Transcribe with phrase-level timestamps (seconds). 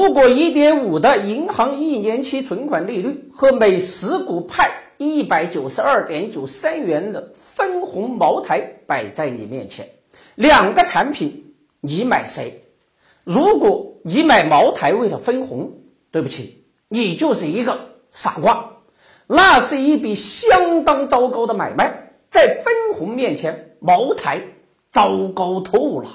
[0.00, 9.90] 如果一点五的银行一年期存款利率和每十股派一百九十二点九三元的分红茅台摆在你面前，
[10.36, 11.52] 两个产品
[11.82, 12.64] 你买谁？
[13.24, 15.70] 如果你买茅台为了分红，
[16.10, 17.78] 对不起，你就是一个
[18.10, 18.78] 傻瓜。
[19.26, 24.40] 那是一笔相当糟糕的买卖，在分红面前，茅台
[24.88, 26.08] 糟糕透了。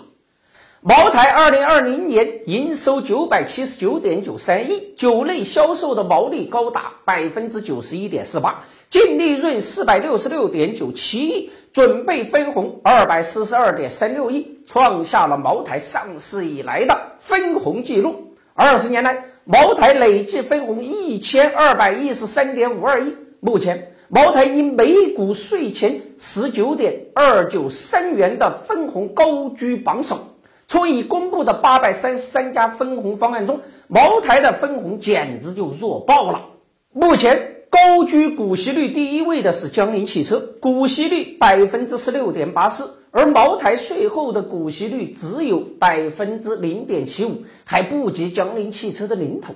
[0.87, 18.35] 茅台二零二零年营收九百七十九点九三亿，酒类销售的毛利高达百分之九十一点四八，净利润四百六十六点九七亿，准备分红二百四十二点三六亿，创下了茅台上市以来的分红记录。
[18.53, 23.15] 二十年来，茅台累计分红一千二百一十三点五二亿。
[23.39, 30.34] 目前，茅台以每股税前十九点二九三元的分红高居榜首。
[30.67, 36.49] 从已公布的八百三十三家分红方案中，茅台的分红简直就弱爆了。
[36.91, 49.53] 目前高居股息率第一位的是江铃汽车，股息率百分之十六点八四，而茅台税后的股息率只有百分之零点七五，还不及江铃汽车的零头，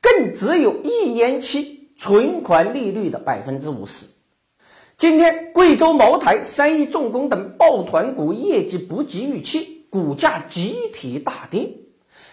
[0.00, 4.06] 更只有一年期存款利率的百分之五十。
[4.96, 9.73] 今天，贵州茅台、三一重工等抱团股业绩不及预期。
[9.94, 11.70] 股价集体大跌，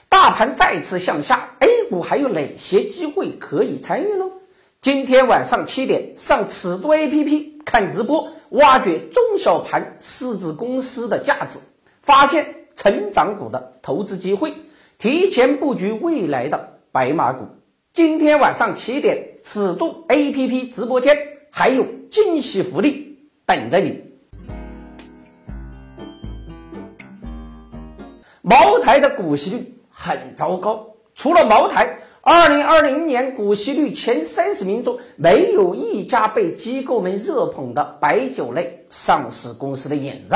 [0.10, 4.26] 大盘再次向下，A 股还有哪些机会可以参与呢？
[4.82, 11.60] 今天晚上七点上尺度 APP 看直播，挖掘中小盘市值公司的价值，
[12.02, 14.56] 发现成长股的投资机会，
[14.98, 17.46] 提前布局未来的白马股。
[17.94, 21.16] 今天晚上七点尺度 APP 直播间
[21.52, 24.02] 还有惊喜福利等着你。
[28.52, 40.36] 茅台的股息率很糟糕，除了茅台，二零二零年股息率前三十名中没有一家被机构们热捧的白酒类上市公司的影子。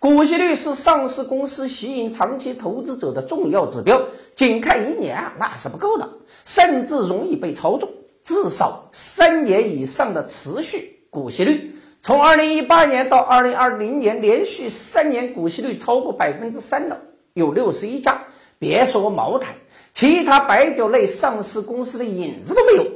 [0.00, 4.02] 股息率是上市公司吸引长期投资者的重要指标，
[4.34, 6.08] 仅看一年啊那是不够的，
[6.44, 7.88] 甚至容易被操纵。
[8.24, 17.00] 至少三年以上的持续股息率，从二零一八年到二零二零年，连续三年股息率超过百分之三的。
[17.34, 18.24] 有六十一家，
[18.58, 19.54] 别说茅台，
[19.92, 22.86] 其他白酒类上市公司的影子都没有。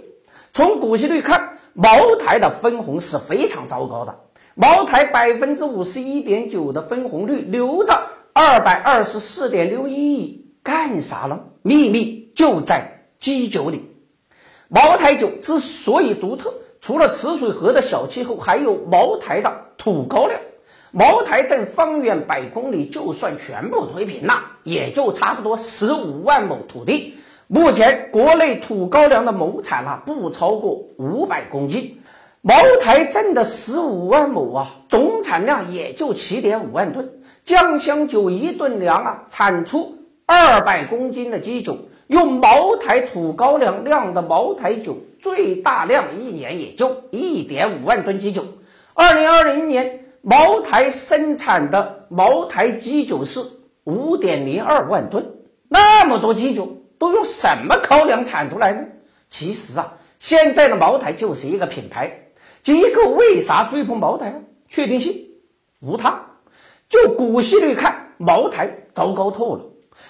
[0.53, 4.21] 从股息率看，茅台的分红是非常糟糕的。
[4.55, 11.41] 茅台百分之五十一点九的分红率，留着二百二十四点六一亿干啥呢？
[11.63, 13.91] 秘密就在基酒里。
[14.69, 20.41] 茅台酒之所以独特，除了池水河的小气候，还有茅台的土高粱。
[20.93, 27.17] 茅台镇方圆百公里，就算全部推平了，也就差不多十五万亩土地。
[27.49, 32.01] 目前国内土高粱的亩产啊，不超过五百公斤。
[32.41, 37.11] 茅台镇的十五万亩啊，总产量也就七点五万吨。
[37.45, 41.77] 酱香酒一吨粮啊，产出二百公斤的基酒。
[42.07, 48.45] 用茅台土高粱酿的茅台酒，最大量一年也就一点五万吨基酒。
[48.95, 50.06] 二零二零年。
[50.29, 53.47] 茅台生产的茅台基酒是
[53.85, 55.37] 五点零二万吨，
[55.69, 58.87] 那么多基酒都用什么高粱产出来呢？
[59.29, 64.41] 其实啊，现在的茅台就是一个品牌，机构为啥追捧茅台啊？
[64.67, 65.29] 确定性
[65.81, 66.27] 无他，
[66.89, 69.67] 就股息率看，茅台糟糕透了。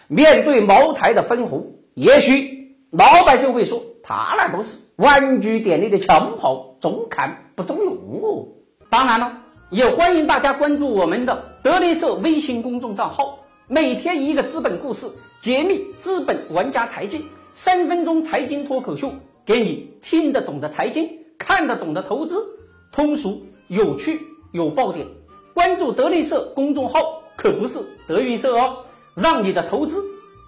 [0.09, 8.48] 面对茅台的分红，也许老百姓会说，他那都是玩具店里的枪炮，中看不中用哦。
[8.88, 9.43] 当然了。
[9.71, 15.10] 也欢迎大家关注我们的德林社微信公众账号，每天一个资本故事，
[15.41, 19.12] 揭秘资本玩家财经，三分钟财经脱口秀，
[19.44, 22.47] 给你听得懂的财经，看得懂的投资，
[22.93, 24.21] 通俗有趣
[24.53, 25.04] 有爆点。
[25.53, 27.01] 关注德林社公众号
[27.34, 28.77] 可不是德云社哦，
[29.16, 30.01] 让你的投资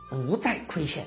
[0.08, 1.04] 不再亏钱。